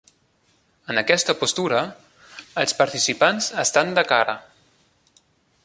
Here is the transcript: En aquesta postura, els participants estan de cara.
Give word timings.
En 0.93 0.99
aquesta 1.01 1.35
postura, 1.41 1.83
els 2.63 2.73
participants 2.79 3.51
estan 3.65 3.93
de 4.01 4.05
cara. 4.15 4.35